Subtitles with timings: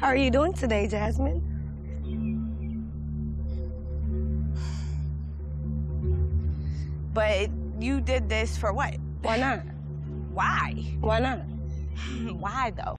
[0.00, 1.44] How are you doing today, Jasmine?
[7.12, 8.96] But you did this for what?
[9.20, 9.60] Why not?
[10.32, 10.72] Why?
[11.00, 11.40] Why not?
[12.40, 12.96] Why though?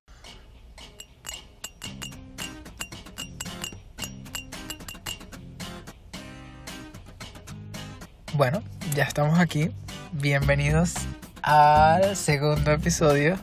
[8.37, 8.61] Bueno,
[8.93, 9.73] ya estamos aquí.
[10.13, 10.93] Bienvenidos
[11.41, 13.39] al segundo episodio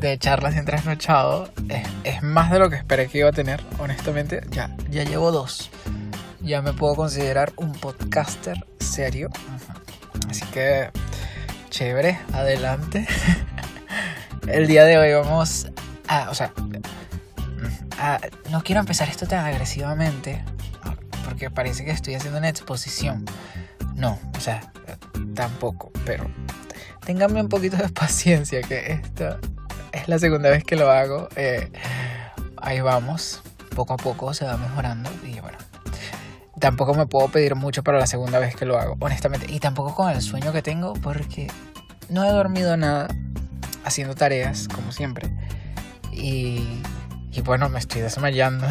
[0.00, 1.50] de Charlas sin Trasnochado.
[2.04, 4.42] Es, más de lo que esperé que iba a tener, honestamente.
[4.50, 5.70] Ya, ya llevo dos.
[6.40, 9.30] Ya me puedo considerar un podcaster serio.
[10.28, 10.90] Así que,
[11.70, 13.06] chévere, adelante.
[14.46, 15.68] El día de hoy vamos
[16.06, 16.52] a, o sea,
[18.50, 20.44] no quiero empezar esto tan agresivamente,
[21.24, 23.24] porque parece que estoy haciendo una exposición.
[23.94, 24.72] No, o sea,
[25.34, 26.26] tampoco, pero
[27.06, 29.38] ténganme un poquito de paciencia, que esta
[29.94, 31.28] es la segunda vez que lo hago.
[31.36, 31.70] eh,
[32.56, 33.42] ahí vamos,
[33.74, 35.58] poco a poco se va mejorando y bueno.
[36.60, 39.46] Tampoco me puedo pedir mucho para la segunda vez que lo hago, honestamente.
[39.52, 41.48] Y tampoco con el sueño que tengo, porque
[42.08, 43.08] no he dormido nada
[43.84, 45.30] haciendo tareas, como siempre.
[46.12, 46.80] Y,
[47.32, 48.66] y bueno, me estoy desmayando.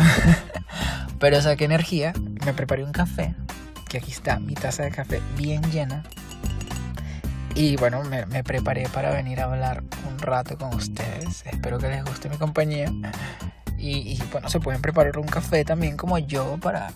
[1.20, 2.14] Pero saqué energía,
[2.46, 3.36] me preparé un café,
[3.90, 6.04] que aquí está mi taza de café bien llena.
[7.56, 11.46] Y bueno, me, me preparé para venir a hablar un rato con ustedes.
[11.46, 12.92] Espero que les guste mi compañía.
[13.78, 16.92] Y, y, bueno, se pueden preparar un café también como yo para,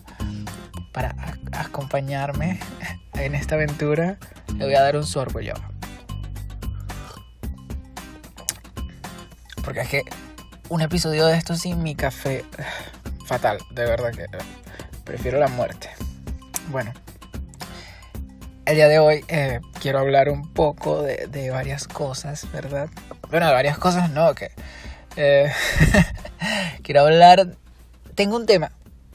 [0.92, 1.14] para
[1.52, 2.58] acompañarme
[3.14, 4.18] en esta aventura.
[4.56, 5.54] Le voy a dar un sorbo yo.
[9.62, 10.02] Porque es que
[10.70, 12.44] un episodio de esto sin mi café,
[13.26, 14.26] fatal, de verdad que
[15.04, 15.90] prefiero la muerte.
[16.70, 16.92] Bueno,
[18.68, 22.90] el día de hoy eh, quiero hablar un poco de, de varias cosas, ¿verdad?
[23.30, 24.50] Bueno, de varias cosas no, que...
[25.16, 25.50] eh,
[26.82, 27.56] quiero hablar...
[28.14, 28.72] Tengo un tema,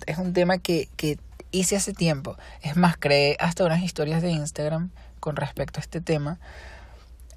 [0.07, 0.89] es un tema que,
[1.51, 2.35] hice hace tiempo.
[2.63, 6.39] Es más, creé hasta unas historias de Instagram con respecto a este tema.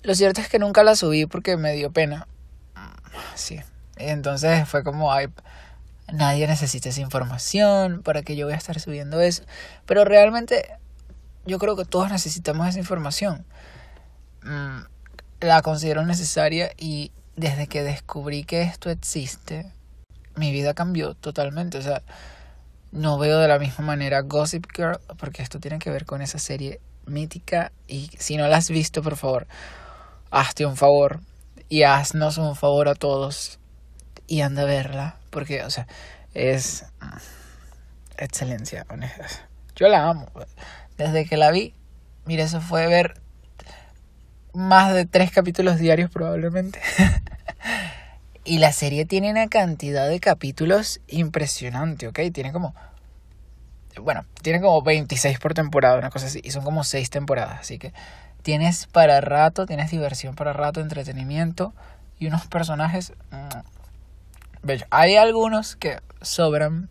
[0.03, 2.29] Lo cierto es que nunca las subí porque me dio pena.
[3.35, 3.61] Sí.
[3.97, 5.29] Entonces fue como, ay,
[6.11, 9.43] nadie necesita esa información, ¿para que yo voy a estar subiendo eso?
[9.85, 10.79] Pero realmente
[11.47, 13.45] yo creo que todos necesitamos esa información.
[14.43, 14.81] Mm,
[15.41, 19.73] la considero necesaria y desde que descubrí que esto existe,
[20.35, 21.79] mi vida cambió totalmente.
[21.79, 22.03] O sea,
[22.93, 26.39] no veo de la misma manera Gossip Girl, porque esto tiene que ver con esa
[26.39, 29.47] serie mítica y si no la has visto, por favor,
[30.31, 31.21] hazte un favor
[31.69, 33.59] y haznos un favor a todos
[34.27, 35.87] y anda a verla, porque, o sea,
[36.35, 37.17] es mm,
[38.19, 39.27] excelencia, honesta.
[39.77, 40.27] Yo la amo.
[40.97, 41.75] Desde que la vi,
[42.25, 43.21] mira, eso fue ver
[44.53, 46.81] más de tres capítulos diarios probablemente.
[48.45, 52.21] y la serie tiene una cantidad de capítulos impresionante, ¿ok?
[52.33, 52.75] Tiene como...
[54.01, 56.41] Bueno, tiene como 26 por temporada, una cosa así.
[56.45, 57.95] Y son como 6 temporadas, así que
[58.43, 61.73] tienes para rato, tienes diversión para rato, entretenimiento
[62.19, 63.77] y unos personajes mm.
[64.91, 66.89] Hay algunos que sobran,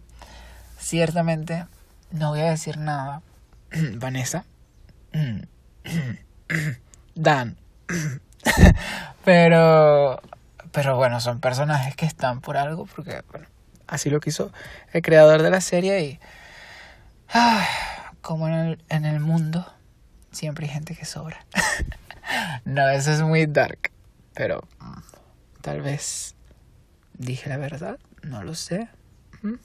[0.80, 1.66] ciertamente.
[2.12, 3.22] No voy a decir nada.
[3.96, 4.46] Vanessa.
[7.16, 7.58] Dan.
[9.26, 10.22] pero,
[10.72, 13.48] pero bueno, son personajes que están por algo, porque bueno,
[13.88, 14.52] así lo quiso
[14.94, 16.20] el creador de la serie y
[18.22, 19.72] como en el, en el mundo
[20.32, 21.46] siempre hay gente que sobra.
[22.66, 23.92] no, eso es muy dark,
[24.34, 26.36] pero mm, tal vez
[27.14, 28.88] dije la verdad, no lo sé.
[29.42, 29.56] ¿Mm?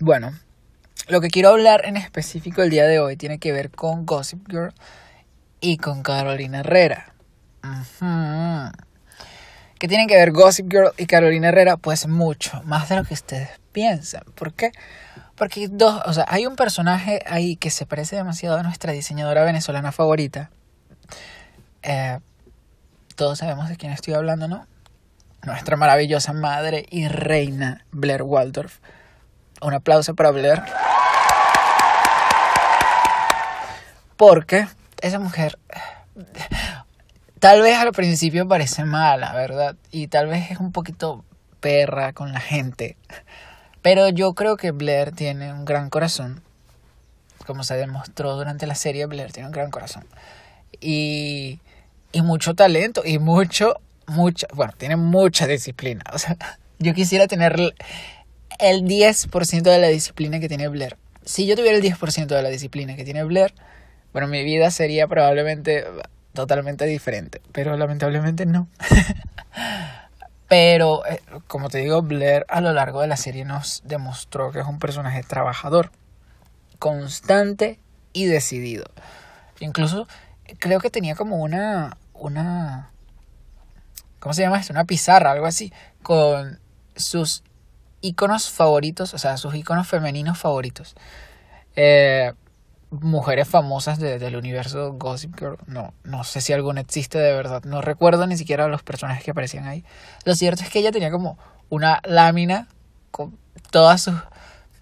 [0.00, 0.32] Bueno,
[1.08, 4.48] lo que quiero hablar en específico el día de hoy tiene que ver con Gossip
[4.48, 4.72] Girl
[5.60, 7.14] y con Carolina Herrera.
[9.78, 11.76] ¿Qué tienen que ver Gossip Girl y Carolina Herrera?
[11.76, 14.22] Pues mucho, más de lo que ustedes piensan.
[14.34, 14.70] ¿Por qué?
[15.36, 19.44] Porque dos, o sea, hay un personaje ahí que se parece demasiado a nuestra diseñadora
[19.44, 20.50] venezolana favorita.
[21.82, 22.18] Eh,
[23.16, 24.66] todos sabemos de quién estoy hablando, ¿no?
[25.44, 28.78] Nuestra maravillosa madre y reina Blair Waldorf.
[29.62, 30.62] Un aplauso para Blair.
[34.16, 34.66] Porque
[35.00, 35.58] esa mujer
[37.42, 39.74] tal vez al principio parece mala, ¿verdad?
[39.90, 41.24] Y tal vez es un poquito
[41.58, 42.96] perra con la gente.
[43.82, 46.40] Pero yo creo que Blair tiene un gran corazón.
[47.44, 50.06] Como se demostró durante la serie, Blair tiene un gran corazón.
[50.80, 51.58] Y,
[52.12, 53.02] y mucho talento.
[53.04, 56.04] Y mucho, mucha, bueno, tiene mucha disciplina.
[56.12, 56.36] O sea,
[56.78, 57.74] yo quisiera tener
[58.62, 60.96] el- el 10% de la disciplina que tiene Blair.
[61.24, 63.54] Si yo tuviera el 10% de la disciplina que tiene Blair,
[64.12, 65.84] bueno, mi vida sería probablemente
[66.32, 67.40] totalmente diferente.
[67.52, 68.68] Pero lamentablemente no.
[70.48, 74.60] Pero, eh, como te digo, Blair a lo largo de la serie nos demostró que
[74.60, 75.90] es un personaje trabajador,
[76.78, 77.78] constante
[78.12, 78.84] y decidido.
[79.60, 80.06] Incluso
[80.58, 82.90] creo que tenía como una, una,
[84.18, 84.72] ¿cómo se llama esto?
[84.74, 85.72] Una pizarra, algo así,
[86.02, 86.60] con
[86.96, 87.44] sus
[88.02, 90.94] iconos favoritos, o sea, sus iconos femeninos favoritos.
[91.76, 92.32] Eh,
[92.90, 95.56] mujeres famosas del universo Gossip Girl.
[95.66, 97.64] No, no sé si alguna existe de verdad.
[97.64, 99.84] No recuerdo ni siquiera los personajes que aparecían ahí.
[100.24, 101.38] Lo cierto es que ella tenía como
[101.70, 102.68] una lámina
[103.10, 103.38] con
[103.70, 104.16] todas sus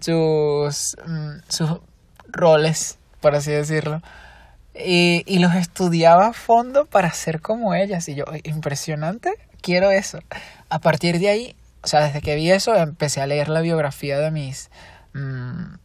[0.01, 1.79] sus, mm, sus
[2.27, 4.01] roles, por así decirlo.
[4.73, 8.07] Y, y los estudiaba a fondo para ser como ellas.
[8.09, 10.19] Y yo, impresionante, quiero eso.
[10.69, 14.19] A partir de ahí, o sea, desde que vi eso, empecé a leer la biografía
[14.19, 14.69] de mis
[15.13, 15.75] mmm,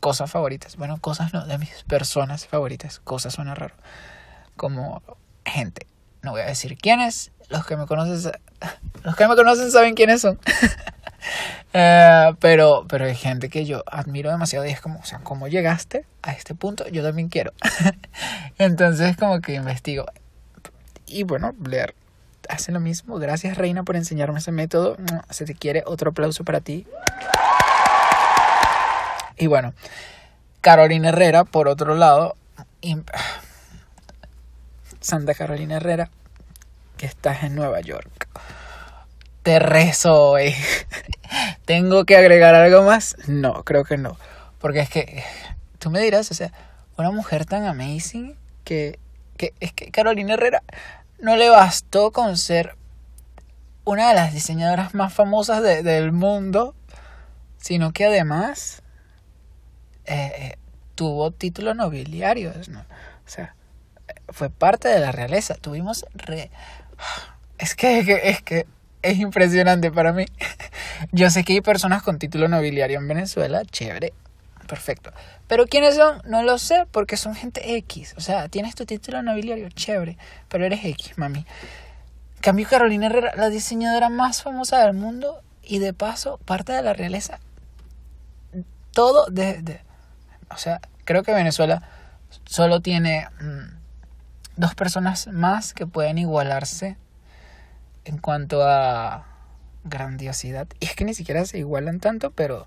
[0.00, 0.76] cosas favoritas.
[0.76, 3.00] Bueno, cosas no, de mis personas favoritas.
[3.00, 3.74] Cosas suena raro.
[4.56, 5.02] Como
[5.44, 5.86] gente.
[6.22, 7.32] No voy a decir quiénes.
[7.48, 8.32] Los que me conocen,
[9.04, 10.38] los que me conocen saben quiénes son.
[11.72, 15.48] eh, pero, pero hay gente que yo admiro demasiado y es como, o sea, ¿cómo
[15.48, 16.86] llegaste a este punto?
[16.88, 17.52] Yo también quiero.
[18.58, 20.04] Entonces como que investigo.
[21.06, 21.94] Y bueno, Blair
[22.48, 23.18] hace lo mismo.
[23.18, 24.96] Gracias Reina por enseñarme ese método.
[25.30, 26.86] Se te quiere otro aplauso para ti.
[29.36, 29.72] Y bueno,
[30.60, 32.34] Carolina Herrera, por otro lado,
[35.00, 36.10] Santa Carolina Herrera,
[36.96, 38.28] que estás en Nueva York.
[39.42, 40.54] Te rezo hoy.
[41.64, 43.16] ¿Tengo que agregar algo más?
[43.28, 44.16] No, creo que no.
[44.58, 45.22] Porque es que,
[45.78, 46.52] tú me dirás, o sea,
[46.96, 48.98] una mujer tan amazing que,
[49.36, 50.62] que es que Carolina Herrera
[51.20, 52.76] no le bastó con ser
[53.84, 56.74] una de las diseñadoras más famosas de, del mundo,
[57.56, 58.82] sino que además
[60.04, 60.56] eh,
[60.94, 62.80] tuvo títulos nobiliarios, ¿no?
[62.80, 63.54] O sea,
[64.30, 65.54] fue parte de la realeza.
[65.54, 66.50] Tuvimos re...
[67.58, 68.66] Es que, es que
[69.02, 70.26] es impresionante para mí.
[71.12, 74.12] Yo sé que hay personas con título nobiliario en Venezuela, chévere,
[74.68, 75.12] perfecto.
[75.48, 76.22] Pero ¿quiénes son?
[76.24, 78.14] No lo sé, porque son gente X.
[78.16, 80.16] O sea, tienes tu título nobiliario, chévere,
[80.48, 81.44] pero eres X, mami.
[82.40, 86.92] Cambio Carolina Herrera, la diseñadora más famosa del mundo y de paso parte de la
[86.92, 87.40] realeza.
[88.92, 89.80] Todo de,
[90.50, 91.82] o sea, creo que Venezuela
[92.44, 93.78] solo tiene mmm,
[94.56, 96.96] dos personas más que pueden igualarse
[98.04, 99.26] en cuanto a
[99.84, 100.66] grandiosidad.
[100.80, 102.66] Y es que ni siquiera se igualan tanto, pero,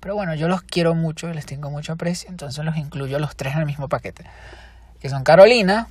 [0.00, 3.36] pero bueno, yo los quiero mucho y les tengo mucho aprecio, entonces los incluyo los
[3.36, 4.24] tres en el mismo paquete.
[5.00, 5.88] Que son Carolina,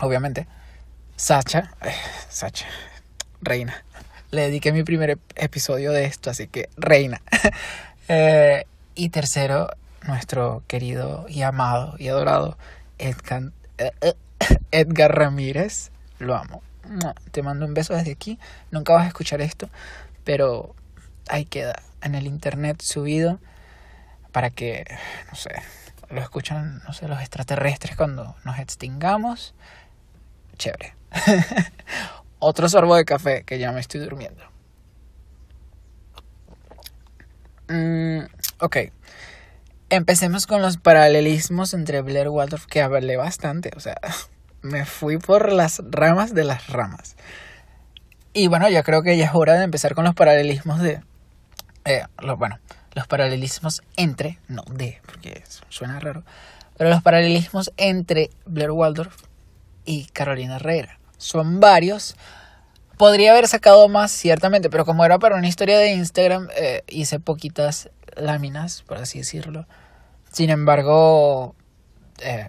[0.00, 0.46] obviamente,
[1.16, 1.92] Sacha, eh,
[2.28, 2.66] Sacha,
[3.40, 3.84] Reina.
[4.30, 7.20] Le dediqué mi primer episodio de esto, así que Reina.
[8.08, 9.70] eh, y tercero,
[10.06, 12.58] nuestro querido y amado y adorado
[12.98, 13.52] Edgar,
[14.70, 15.90] Edgar Ramírez.
[16.18, 16.62] Lo amo.
[17.32, 18.38] Te mando un beso desde aquí.
[18.70, 19.68] Nunca vas a escuchar esto,
[20.24, 20.74] pero
[21.28, 23.38] ahí queda en el internet subido
[24.32, 24.84] para que,
[25.28, 25.50] no sé,
[26.10, 29.54] lo escuchan, no sé, los extraterrestres cuando nos extingamos.
[30.56, 30.94] Chévere.
[32.38, 34.42] Otro sorbo de café que ya me estoy durmiendo.
[37.68, 38.20] Mm,
[38.60, 38.76] ok.
[39.90, 43.96] Empecemos con los paralelismos entre Blair Waldorf, que hablé bastante, o sea,
[44.62, 47.16] me fui por las ramas de las ramas.
[48.32, 51.02] Y bueno, ya creo que ya es hora de empezar con los paralelismos de...
[51.84, 52.58] Eh, los, bueno,
[52.94, 56.24] los paralelismos entre, no de, porque suena raro,
[56.76, 59.24] pero los paralelismos entre Blair Waldorf
[59.84, 60.98] y Carolina Herrera.
[61.16, 62.16] Son varios.
[62.96, 67.20] Podría haber sacado más, ciertamente, pero como era para una historia de Instagram, eh, hice
[67.20, 69.66] poquitas láminas, por así decirlo.
[70.32, 71.54] Sin embargo,
[72.20, 72.48] eh,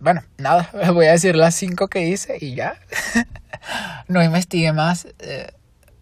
[0.00, 2.76] bueno, nada, voy a decir las cinco que hice y ya.
[4.08, 5.52] no investigué más, eh,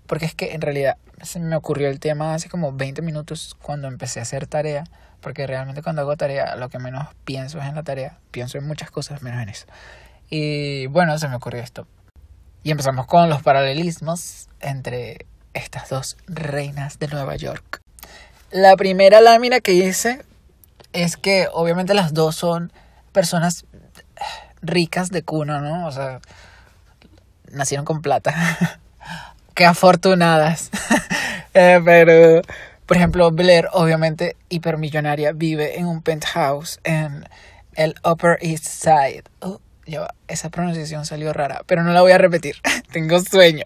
[0.06, 3.88] porque es que en realidad se me ocurrió el tema hace como 20 minutos cuando
[3.88, 4.84] empecé a hacer tarea,
[5.20, 8.66] porque realmente cuando hago tarea lo que menos pienso es en la tarea, pienso en
[8.66, 9.66] muchas cosas menos en eso.
[10.30, 11.86] Y bueno, se me ocurrió esto.
[12.62, 17.80] Y empezamos con los paralelismos entre estas dos reinas de Nueva York.
[18.50, 20.24] La primera lámina que hice
[20.92, 22.72] es que obviamente las dos son
[23.12, 23.64] personas
[24.62, 25.86] ricas de cuna, ¿no?
[25.86, 26.20] O sea,
[27.50, 28.34] nacieron con plata.
[29.58, 30.70] Qué afortunadas.
[31.52, 32.42] eh, pero,
[32.86, 37.28] por ejemplo, Blair, obviamente hipermillonaria, vive en un penthouse en
[37.74, 39.24] el Upper East Side.
[39.40, 39.58] Oh,
[40.28, 42.54] esa pronunciación salió rara, pero no la voy a repetir.
[42.92, 43.64] Tengo sueño.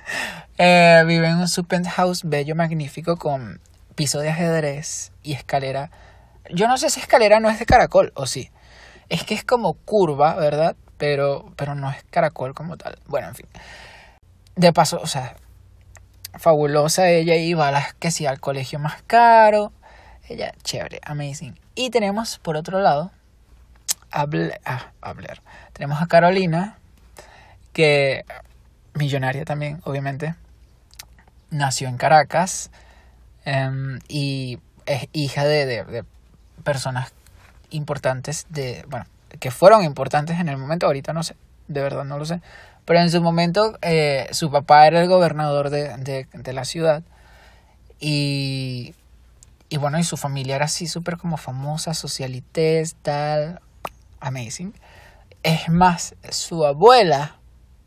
[0.56, 3.60] eh, vive en un su penthouse bello, magnífico, con
[3.96, 5.90] piso de ajedrez y escalera.
[6.48, 8.50] Yo no sé si escalera no es de caracol o sí.
[9.10, 10.74] Es que es como curva, ¿verdad?
[10.96, 12.98] Pero, pero no es caracol como tal.
[13.08, 13.46] Bueno, en fin.
[14.56, 15.36] De paso, o sea,
[16.38, 19.72] fabulosa, ella iba a las que sí al colegio más caro.
[20.28, 21.58] Ella, chévere, amazing.
[21.74, 23.10] Y tenemos por otro lado
[24.10, 24.92] a Blair, ah.
[25.72, 26.78] Tenemos a Carolina,
[27.72, 28.24] que
[28.94, 30.34] millonaria también, obviamente.
[31.50, 32.70] Nació en Caracas
[33.44, 36.04] em, y es hija de, de, de
[36.62, 37.12] personas
[37.70, 39.06] importantes de, bueno,
[39.40, 41.36] que fueron importantes en el momento, ahorita no sé,
[41.68, 42.40] de verdad no lo sé,
[42.84, 47.02] pero en su momento eh, su papá era el gobernador de, de, de la ciudad
[48.00, 48.94] y,
[49.68, 53.60] y bueno, y su familia era así súper como famosa, socialites, tal,
[54.20, 54.74] amazing.
[55.42, 57.38] Es más, su abuela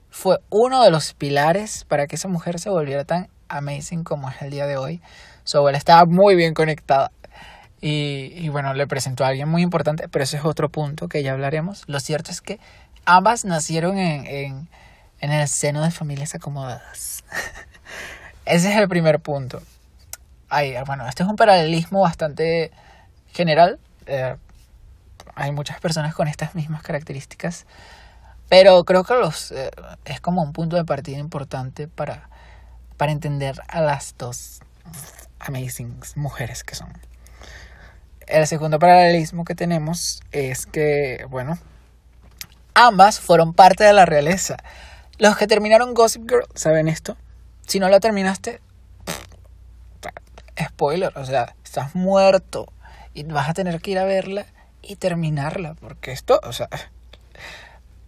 [0.09, 4.41] fue uno de los pilares para que esa mujer se volviera tan amazing como es
[4.41, 5.01] el día de hoy.
[5.43, 7.11] Su abuela estaba muy bien conectada.
[7.79, 11.21] Y, y, bueno, le presentó a alguien muy importante, pero ese es otro punto que
[11.21, 11.83] ya hablaremos.
[11.85, 12.59] Lo cierto es que
[13.07, 14.69] ambas nacieron en, en,
[15.21, 17.23] en el seno de familias acomodadas.
[18.45, 19.61] ese es el primer punto.
[20.49, 22.71] Ay, bueno, este es un paralelismo bastante
[23.31, 23.79] general.
[24.05, 24.35] Eh,
[25.35, 27.65] hay muchas personas con estas mismas características.
[28.49, 29.71] Pero creo que los, eh,
[30.05, 32.29] es como un punto de partida importante para,
[32.97, 34.59] para entender a las dos
[35.39, 36.91] amazing mujeres que son.
[38.25, 41.57] El segundo paralelismo que tenemos es que, bueno,
[42.77, 44.57] ambas fueron parte de la realeza.
[45.17, 47.17] Los que terminaron Gossip Girl, ¿saben esto?
[47.65, 48.61] Si no la terminaste,
[50.63, 52.71] spoiler, o sea, estás muerto
[53.15, 54.45] y vas a tener que ir a verla
[54.83, 56.69] y terminarla, porque esto, o sea,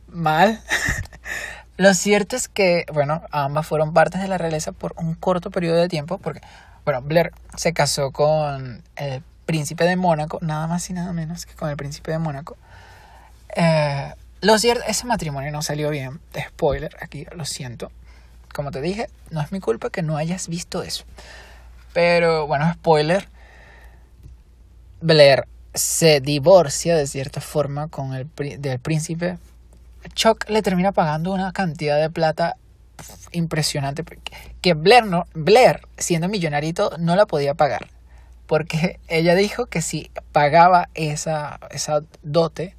[0.07, 0.61] mal.
[1.77, 5.77] Lo cierto es que, bueno, ambas fueron partes de la realeza por un corto periodo
[5.77, 6.41] de tiempo, porque,
[6.85, 11.55] bueno, Blair se casó con el príncipe de Mónaco, nada más y nada menos que
[11.55, 12.55] con el príncipe de Mónaco.
[13.55, 16.19] Eh, lo cierto, ese matrimonio no salió bien.
[16.37, 17.91] Spoiler, aquí lo siento.
[18.53, 21.05] Como te dije, no es mi culpa que no hayas visto eso.
[21.93, 23.27] Pero bueno, spoiler.
[25.01, 28.27] Blair se divorcia de cierta forma con el
[28.59, 29.37] del príncipe.
[30.13, 32.55] Chuck le termina pagando una cantidad de plata
[33.31, 34.03] impresionante
[34.61, 35.25] que Blair, no,
[35.97, 37.87] siendo millonarito no la podía pagar
[38.49, 42.75] porque ella dijo que si pagaba esa, esa dote,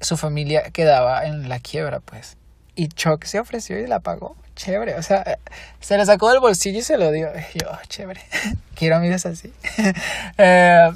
[0.00, 2.36] su familia quedaba en la quiebra, pues.
[2.74, 4.36] Y Chuck se ofreció y la pagó.
[4.54, 5.38] Chévere, o sea,
[5.80, 7.28] se la sacó del bolsillo y se lo dio.
[7.54, 8.20] Yo, chévere,
[8.74, 9.52] quiero amigas así.
[10.38, 10.90] eh,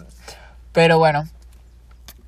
[0.73, 1.29] pero bueno,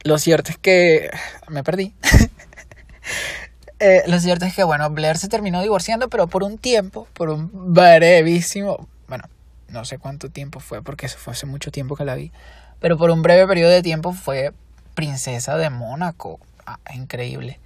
[0.04, 1.10] lo cierto es que
[1.48, 1.94] me perdí.
[3.80, 7.30] eh, lo cierto es que, bueno, Blair se terminó divorciando, pero por un tiempo, por
[7.30, 9.24] un brevísimo, bueno,
[9.68, 12.32] no sé cuánto tiempo fue, porque eso fue hace mucho tiempo que la vi,
[12.80, 14.52] pero por un breve periodo de tiempo fue
[14.94, 16.38] princesa de Mónaco.
[16.66, 17.60] Ah, increíble.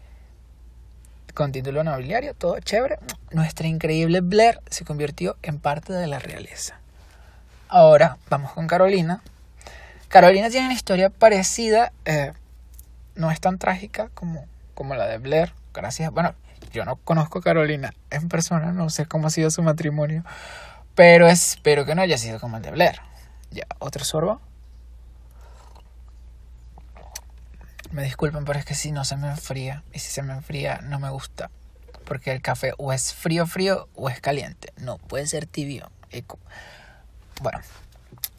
[1.35, 2.99] Con título nobiliario, todo chévere.
[3.31, 6.81] Nuestra increíble Blair se convirtió en parte de la realeza.
[7.69, 9.23] Ahora vamos con Carolina.
[10.09, 12.33] Carolina tiene una historia parecida, eh,
[13.15, 15.53] no es tan trágica como, como la de Blair.
[15.75, 16.11] Gracias.
[16.11, 16.35] Bueno,
[16.73, 20.25] yo no conozco a Carolina en persona, no sé cómo ha sido su matrimonio.
[20.95, 23.01] Pero espero que no haya sido como el de Blair.
[23.51, 24.41] Ya, otro sorbo.
[27.91, 29.83] Me disculpen, pero es que si no se me enfría.
[29.93, 31.51] Y si se me enfría, no me gusta.
[32.05, 34.73] Porque el café o es frío, frío o es caliente.
[34.77, 35.91] No, puede ser tibio.
[37.41, 37.61] Bueno,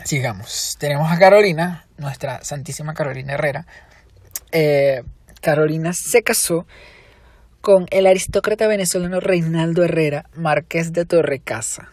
[0.04, 0.76] sigamos.
[0.80, 3.66] Tenemos a Carolina, nuestra Santísima Carolina Herrera.
[4.52, 5.04] Eh,
[5.42, 6.66] Carolina se casó
[7.62, 11.90] con el aristócrata venezolano Reinaldo Herrera, marqués de Torrecasa.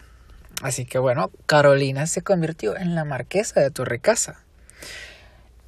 [0.61, 4.43] Así que bueno, Carolina se convirtió en la marquesa de Torrecasa.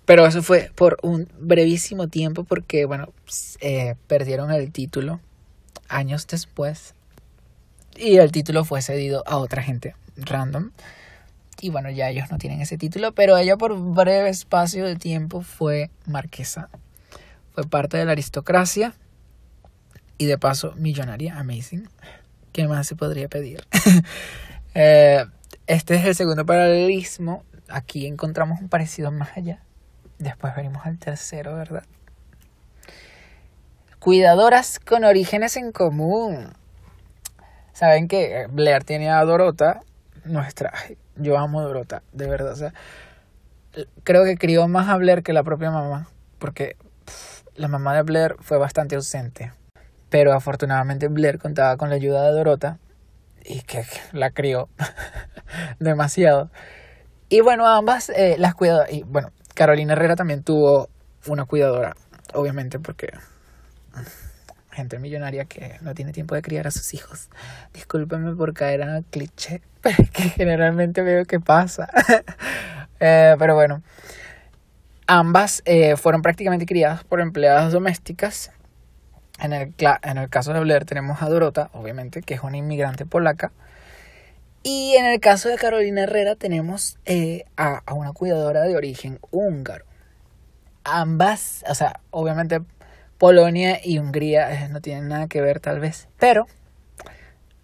[0.09, 3.13] Pero eso fue por un brevísimo tiempo porque, bueno,
[3.61, 5.19] eh, perdieron el título
[5.87, 6.95] años después.
[7.95, 10.71] Y el título fue cedido a otra gente random.
[11.61, 14.95] Y bueno, ya ellos no tienen ese título, pero ella por un breve espacio de
[14.95, 16.69] tiempo fue marquesa.
[17.53, 18.95] Fue parte de la aristocracia
[20.17, 21.87] y de paso millonaria, amazing.
[22.51, 23.63] ¿Qué más se podría pedir?
[24.75, 25.25] Eh,
[25.67, 27.43] este es el segundo paralelismo.
[27.69, 29.63] Aquí encontramos un parecido más allá.
[30.19, 31.83] Después venimos al tercero, ¿verdad?
[33.99, 36.53] Cuidadoras con orígenes en común.
[37.71, 39.79] Saben que Blair tiene a Dorota,
[40.25, 40.73] nuestra.
[41.15, 42.51] Yo amo a Dorota, de verdad.
[42.51, 42.73] O sea,
[44.03, 46.09] creo que crió más a Blair que la propia mamá.
[46.37, 46.75] Porque
[47.55, 49.53] la mamá de Blair fue bastante ausente.
[50.09, 52.77] Pero afortunadamente Blair contaba con la ayuda de Dorota
[53.45, 54.67] y que la crió
[55.79, 56.49] demasiado.
[57.29, 58.91] Y bueno, ambas eh, las cuidadoras.
[58.91, 60.87] Y bueno, Carolina Herrera también tuvo
[61.27, 61.93] una cuidadora,
[62.33, 63.11] obviamente, porque
[64.71, 67.27] gente millonaria que no tiene tiempo de criar a sus hijos.
[67.73, 71.89] Discúlpenme por caer en el cliché, pero es que generalmente veo que pasa.
[73.01, 73.81] Eh, pero bueno,
[75.07, 78.51] ambas eh, fueron prácticamente criadas por empleadas domésticas.
[79.39, 79.73] En el,
[80.03, 83.53] en el caso de Blair tenemos a Dorota, obviamente, que es una inmigrante polaca.
[84.63, 89.19] Y en el caso de Carolina Herrera tenemos eh, a, a una cuidadora de origen
[89.31, 89.85] húngaro.
[90.83, 92.61] Ambas, o sea, obviamente
[93.19, 96.47] Polonia y Hungría eh, no tienen nada que ver tal vez, pero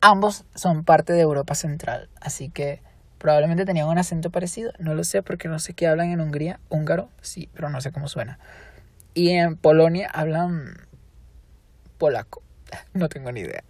[0.01, 2.81] ambos son parte de Europa Central, así que
[3.19, 6.59] probablemente tenían un acento parecido, no lo sé porque no sé qué hablan en Hungría,
[6.67, 8.37] húngaro, sí, pero no sé cómo suena.
[9.13, 10.75] Y en Polonia hablan
[11.97, 12.43] polaco,
[12.93, 13.63] no tengo ni idea.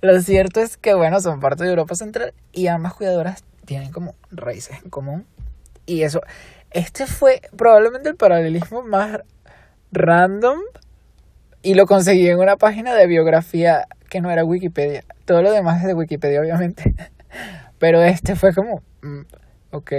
[0.00, 4.14] Lo cierto es que bueno, son parte de Europa Central y ambas cuidadoras tienen como
[4.30, 5.26] raíces en común
[5.86, 6.20] y eso
[6.70, 9.20] este fue probablemente el paralelismo más
[9.92, 10.60] random
[11.62, 15.04] y lo conseguí en una página de biografía que no era Wikipedia.
[15.24, 16.94] Todo lo demás es de Wikipedia, obviamente.
[17.78, 19.22] Pero este fue como, mm,
[19.72, 19.92] ok,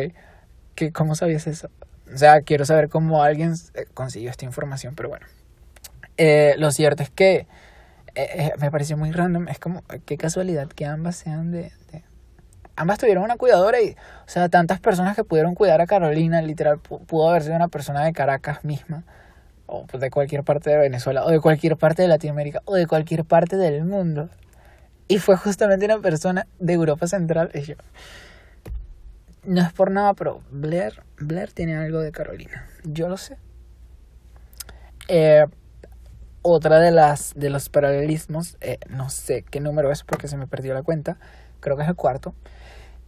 [0.75, 1.69] ¿qué, ¿cómo sabías eso?
[2.13, 5.25] O sea, quiero saber cómo alguien eh, consiguió esta información, pero bueno.
[6.17, 7.47] Eh, lo cierto es que
[8.15, 9.48] eh, me pareció muy random.
[9.48, 12.03] Es como, qué casualidad que ambas sean de, de,
[12.75, 16.80] Ambas tuvieron una cuidadora y, o sea, tantas personas que pudieron cuidar a Carolina, literal,
[16.80, 19.03] pudo haber sido una persona de Caracas misma
[19.72, 23.24] o de cualquier parte de Venezuela, o de cualquier parte de Latinoamérica, o de cualquier
[23.24, 24.30] parte del mundo.
[25.08, 27.51] Y fue justamente una persona de Europa Central.
[27.53, 27.75] Y yo,
[29.46, 32.68] no es por nada, pero Blair, Blair tiene algo de Carolina.
[32.84, 33.38] Yo lo sé.
[35.08, 35.46] Eh,
[36.41, 40.48] otra de las de los paralelismos, eh, no sé qué número es porque se me
[40.48, 41.17] perdió la cuenta,
[41.60, 42.33] creo que es el cuarto,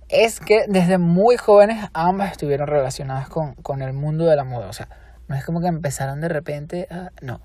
[0.10, 4.68] es que desde muy jóvenes ambas estuvieron relacionadas con, con el mundo de la moda.
[4.68, 4.88] O sea,
[5.28, 7.10] no es como que empezaron de repente a...
[7.22, 7.42] No,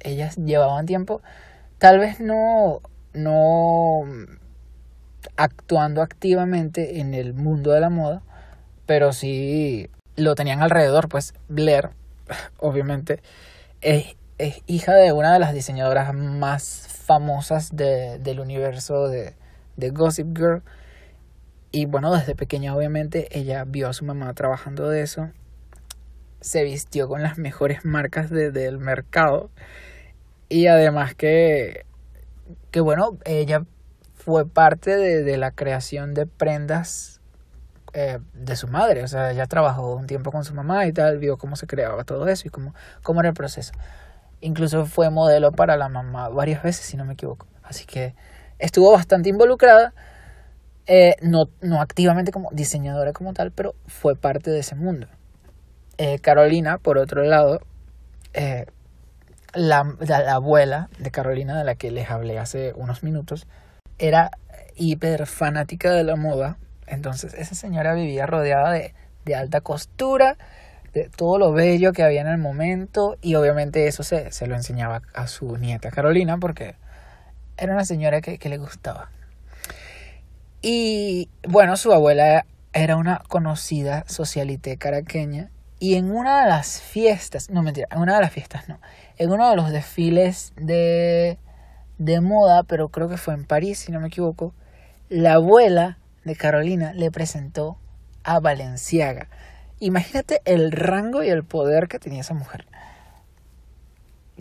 [0.00, 1.22] ellas llevaban tiempo,
[1.78, 2.80] tal vez no,
[3.12, 4.02] no
[5.36, 8.22] actuando activamente en el mundo de la moda,
[8.86, 11.90] pero sí lo tenían alrededor, pues Blair,
[12.58, 13.22] obviamente,
[13.80, 19.34] es, es hija de una de las diseñadoras más famosas de, del universo de,
[19.76, 20.62] de Gossip Girl.
[21.70, 25.30] Y bueno, desde pequeña obviamente ella vio a su mamá trabajando de eso
[26.40, 29.50] se vistió con las mejores marcas del mercado.
[30.48, 31.84] Y además que,
[32.70, 33.64] que bueno, ella
[34.14, 37.20] fue parte de, la creación de prendas
[37.92, 39.02] eh, de su madre.
[39.02, 42.04] O sea, ella trabajó un tiempo con su mamá y tal, vio cómo se creaba
[42.04, 43.72] todo eso y cómo, cómo era el proceso.
[44.40, 47.46] Incluso fue modelo para la mamá varias veces, si no me equivoco.
[47.62, 48.14] Así que
[48.58, 49.92] estuvo bastante involucrada.
[50.86, 55.06] Eh, no, no activamente como diseñadora como tal, pero fue parte de ese mundo.
[55.98, 57.60] Eh, Carolina, por otro lado,
[58.32, 58.66] eh,
[59.52, 59.84] la,
[60.32, 63.46] abuela de Carolina, de la que les hablé hace unos minutos,
[63.98, 64.30] era
[64.76, 66.56] hiper fanática de la moda.
[66.86, 68.94] Entonces esa señora vivía rodeada de,
[69.34, 70.38] alta costura, de
[71.04, 75.26] todo lo bello que había en el momento y obviamente eso se, lo enseñaba a
[75.26, 76.74] su nieta Carolina porque
[77.56, 79.10] era una señora que, que le gustaba.
[80.60, 87.50] Y bueno, su abuela era una conocida socialité caraqueña y en una de las fiestas,
[87.50, 88.80] no mentira, en una de las fiestas no,
[89.16, 91.38] en uno de los desfiles de,
[91.98, 94.54] de moda, pero creo que fue en París, si no me equivoco,
[95.08, 97.78] la abuela de Carolina le presentó
[98.24, 99.28] a Valenciaga.
[99.80, 102.66] Imagínate el rango y el poder que tenía esa mujer.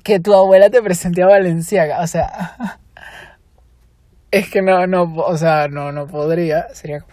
[0.04, 2.80] Que tu abuela te presente a Valenciaga, o sea,
[4.32, 7.04] es que no, no, o sea, no, no podría, sería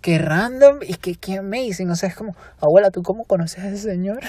[0.00, 1.90] qué random y qué, qué amazing.
[1.90, 4.20] O sea, es como, abuela, ¿tú cómo conoces a ese señor?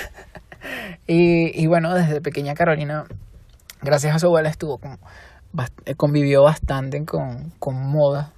[1.08, 3.06] y, y bueno, desde pequeña Carolina,
[3.82, 4.98] gracias a su abuela, estuvo como,
[5.86, 8.32] eh, convivió bastante con, con moda.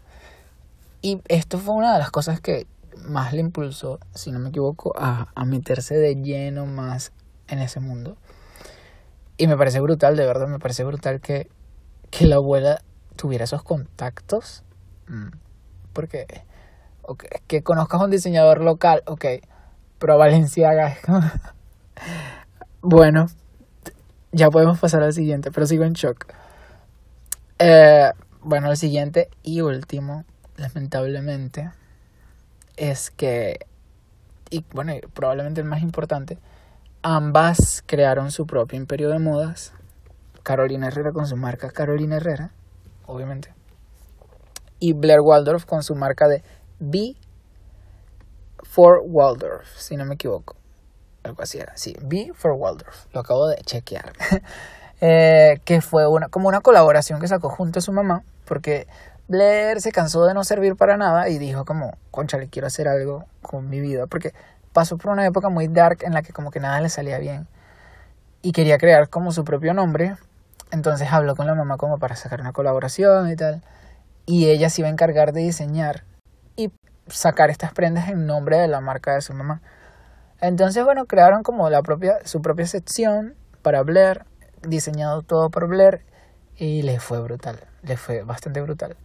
[1.01, 2.67] Y esto fue una de las cosas que
[3.05, 7.11] más le impulsó, si no me equivoco, a, a meterse de lleno más
[7.47, 8.17] en ese mundo.
[9.37, 11.49] Y me parece brutal, de verdad, me parece brutal que,
[12.09, 12.81] que la abuela
[13.15, 14.63] tuviera esos contactos.
[15.07, 15.29] Mm,
[15.93, 16.27] porque
[17.47, 19.25] que conozcas a un diseñador local, ok,
[19.97, 20.95] pero Valenciaga
[22.81, 23.27] bueno,
[24.31, 26.27] ya podemos pasar al siguiente, pero sigo en shock.
[27.57, 30.23] Eh, bueno, el siguiente y último,
[30.55, 31.71] lamentablemente,
[32.79, 33.67] es que,
[34.49, 36.39] y bueno, probablemente el más importante,
[37.01, 39.73] ambas crearon su propio imperio de modas.
[40.43, 42.51] Carolina Herrera con su marca Carolina Herrera,
[43.05, 43.53] obviamente.
[44.79, 46.41] Y Blair Waldorf con su marca de
[46.79, 47.15] B
[48.63, 50.55] for Waldorf, si no me equivoco.
[51.23, 51.75] Algo así era.
[51.75, 53.07] Sí, B for Waldorf.
[53.11, 54.13] Lo acabo de chequear.
[55.01, 58.87] eh, que fue una, como una colaboración que sacó junto a su mamá, porque
[59.29, 62.87] Blair se cansó de no servir para nada y dijo como, concha, le quiero hacer
[62.87, 64.33] algo con mi vida, porque
[64.73, 67.47] pasó por una época muy dark en la que como que nada le salía bien
[68.41, 70.15] y quería crear como su propio nombre,
[70.71, 73.61] entonces habló con la mamá como para sacar una colaboración y tal,
[74.25, 76.05] y ella se iba a encargar de diseñar
[76.55, 76.71] y
[77.07, 79.61] sacar estas prendas en nombre de la marca de su mamá.
[80.41, 84.25] Entonces, bueno, crearon como la propia, su propia sección para Blair,
[84.63, 86.01] diseñado todo por Blair
[86.55, 88.97] y le fue brutal, le fue bastante brutal.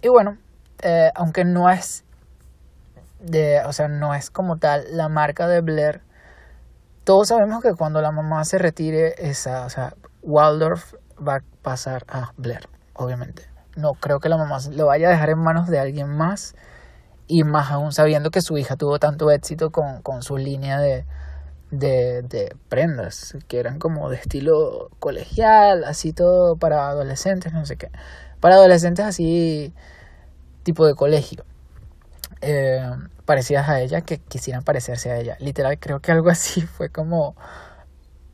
[0.00, 0.38] Y bueno,
[0.82, 2.04] eh, aunque no es
[3.20, 6.02] de, o sea, no es como tal la marca de Blair,
[7.04, 10.94] todos sabemos que cuando la mamá se retire, esa, o sea, Waldorf
[11.26, 13.48] va a pasar a Blair, obviamente.
[13.76, 16.54] No creo que la mamá lo vaya a dejar en manos de alguien más
[17.26, 21.06] y más aún sabiendo que su hija tuvo tanto éxito con, con su línea de,
[21.70, 27.76] de, de, prendas que eran como de estilo colegial, así todo para adolescentes, no sé
[27.76, 27.90] qué.
[28.40, 29.72] Para adolescentes así
[30.62, 31.44] tipo de colegio.
[32.40, 32.80] Eh,
[33.24, 35.36] parecidas a ella que quisieran parecerse a ella.
[35.40, 37.34] Literal, creo que algo así fue como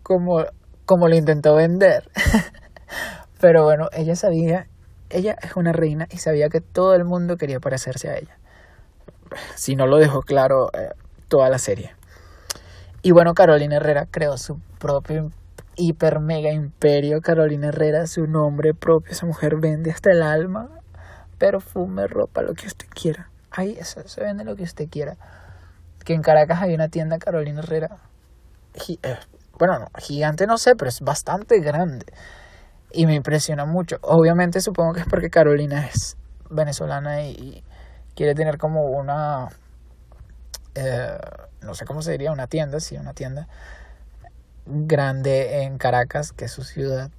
[0.02, 0.44] como
[0.84, 2.10] como lo intentó vender.
[3.40, 4.68] Pero bueno, ella sabía,
[5.10, 8.38] ella es una reina y sabía que todo el mundo quería parecerse a ella.
[9.56, 10.90] Si no lo dejó claro eh,
[11.28, 11.94] toda la serie.
[13.02, 15.30] Y bueno, Carolina Herrera creó su propio
[15.76, 17.20] hiper mega imperio.
[17.20, 19.12] Carolina Herrera, su nombre propio.
[19.12, 20.68] Esa mujer vende hasta el alma.
[21.38, 23.30] Perfume, ropa, lo que usted quiera.
[23.50, 25.16] Ahí eso, se vende lo que usted quiera.
[26.04, 27.96] Que en Caracas hay una tienda Carolina Herrera.
[28.88, 29.16] Eh,
[29.58, 32.06] bueno, no, gigante no sé, pero es bastante grande.
[32.92, 33.98] Y me impresiona mucho.
[34.02, 36.16] Obviamente supongo que es porque Carolina es
[36.50, 37.64] venezolana y,
[38.14, 39.48] quiere tener como una...
[40.76, 41.18] Eh,
[41.62, 43.48] no sé cómo se diría, una tienda, sí, una tienda
[44.66, 47.10] grande en Caracas, que es su ciudad.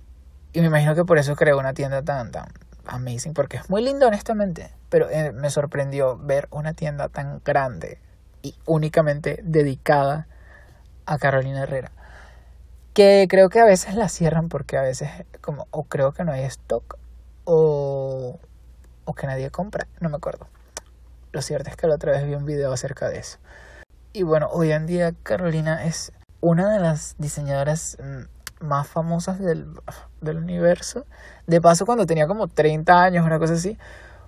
[0.54, 2.48] Y me imagino que por eso creó una tienda tan, tan
[2.86, 8.00] amazing, porque es muy linda honestamente, pero eh, me sorprendió ver una tienda tan grande
[8.42, 10.28] y únicamente dedicada
[11.06, 11.92] a Carolina Herrera.
[12.94, 15.10] Que creo que a veces la cierran porque a veces
[15.42, 16.98] como o creo que no hay stock
[17.44, 18.40] o,
[19.04, 20.48] o que nadie compra, no me acuerdo.
[21.34, 23.40] Lo cierto es que la otra vez vi un video acerca de eso.
[24.14, 26.14] Y bueno, hoy en día Carolina es
[26.46, 29.66] una de las diseñadoras mm, más famosas del,
[30.22, 31.08] del, universo.
[31.48, 33.80] De paso, cuando tenía como 30 años, una cosa así,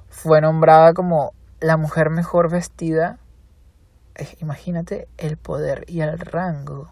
[0.09, 3.19] fue nombrada como la mujer mejor vestida.
[4.15, 6.91] Eh, imagínate el poder y el rango.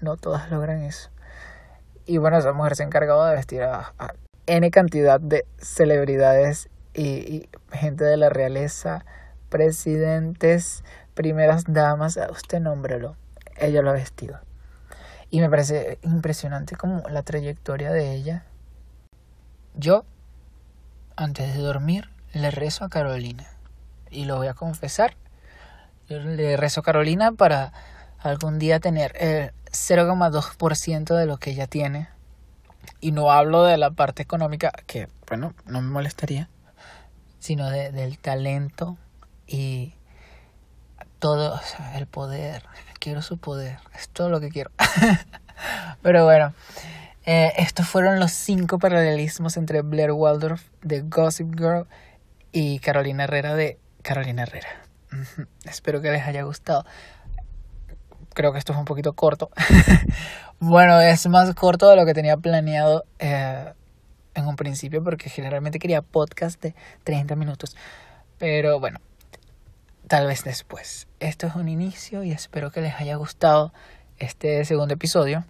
[0.00, 1.10] No todas logran eso.
[2.04, 3.92] Y bueno, esa mujer se encargaba de vestir a,
[4.46, 9.04] N cantidad de celebridades y, gente de la realeza,
[9.48, 13.16] presidentes, primeras damas, usted nómbrelo,
[13.58, 14.40] ella lo ha vestido.
[15.30, 18.44] Y me parece impresionante como la trayectoria de ella.
[19.74, 20.04] Yo,
[21.16, 23.46] antes de dormir, le rezo a Carolina.
[24.10, 25.16] Y lo voy a confesar.
[26.08, 27.72] Yo le rezo a Carolina para
[28.20, 32.08] algún día tener el 0,2% de lo que ella tiene.
[33.00, 36.48] Y no hablo de la parte económica, que bueno, no me molestaría,
[37.40, 38.96] sino de, del talento
[39.46, 39.95] y
[41.18, 41.60] todo,
[41.94, 42.62] el poder.
[42.98, 43.78] Quiero su poder.
[43.94, 44.70] Es todo lo que quiero.
[46.02, 46.52] Pero bueno,
[47.24, 51.86] eh, estos fueron los cinco paralelismos entre Blair Waldorf de Gossip Girl
[52.52, 54.68] y Carolina Herrera de Carolina Herrera.
[55.64, 56.84] Espero que les haya gustado.
[58.34, 59.50] Creo que esto es un poquito corto.
[60.60, 63.72] bueno, es más corto de lo que tenía planeado eh,
[64.34, 66.74] en un principio porque generalmente quería podcast de
[67.04, 67.76] 30 minutos.
[68.38, 69.00] Pero bueno,
[70.08, 71.08] tal vez después.
[71.20, 73.72] Esto es un inicio y espero que les haya gustado
[74.18, 75.44] este segundo episodio.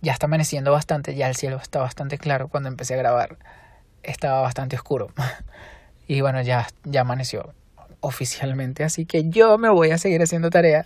[0.00, 2.48] Ya está amaneciendo bastante, ya el cielo está bastante claro.
[2.48, 3.38] Cuando empecé a grabar
[4.02, 5.12] estaba bastante oscuro.
[6.08, 7.54] Y bueno, ya, ya amaneció
[8.00, 8.84] oficialmente.
[8.84, 10.84] Así que yo me voy a seguir haciendo tarea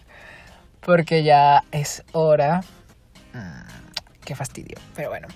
[0.81, 2.61] porque ya es hora.
[3.33, 4.77] Mm, qué fastidio.
[4.95, 5.27] Pero bueno,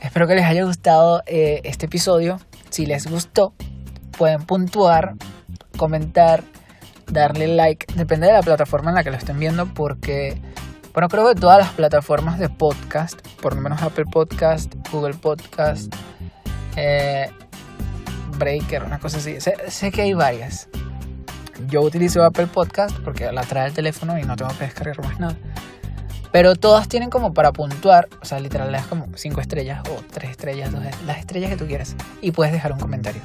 [0.00, 2.40] espero que les haya gustado eh, este episodio.
[2.70, 3.52] Si les gustó,
[4.16, 5.14] pueden puntuar,
[5.76, 6.44] comentar
[7.10, 10.40] darle like, depende de la plataforma en la que lo estén viendo, porque,
[10.92, 15.94] bueno, creo que todas las plataformas de podcast, por lo menos Apple Podcast, Google Podcast,
[16.76, 17.30] eh,
[18.38, 20.68] Breaker, una cosa así, sé, sé, que hay varias.
[21.68, 25.18] Yo utilizo Apple Podcast porque la trae el teléfono y no tengo que descargar más
[25.18, 25.36] nada.
[26.30, 30.02] Pero todas tienen como para puntuar, o sea, literal, le das como 5 estrellas o
[30.12, 31.96] 3 estrellas, dos, las estrellas que tú quieras.
[32.20, 33.22] Y puedes dejar un comentario.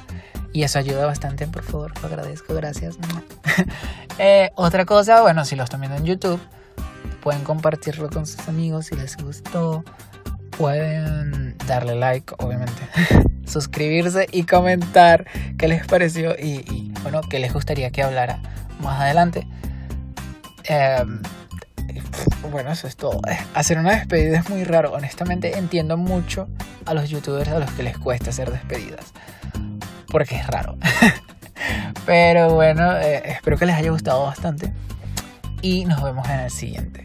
[0.54, 2.98] Y eso ayuda bastante, por favor, lo agradezco, gracias.
[4.20, 6.40] eh, otra cosa, bueno, si lo están viendo en YouTube,
[7.24, 9.84] pueden compartirlo con sus amigos si les gustó.
[10.56, 12.84] pueden darle like, obviamente,
[13.48, 15.26] suscribirse y comentar
[15.58, 18.40] qué les pareció y, bueno, qué les gustaría que hablara
[18.80, 19.48] más adelante.
[20.66, 21.04] Eh,
[22.52, 23.20] bueno, eso es todo.
[23.56, 24.94] Hacer una despedida es muy raro.
[24.94, 26.48] Honestamente entiendo mucho
[26.86, 29.14] a los youtubers a los que les cuesta hacer despedidas
[30.14, 30.78] porque es raro.
[32.06, 34.72] Pero bueno, eh, espero que les haya gustado bastante.
[35.62, 37.04] Y nos vemos en el siguiente.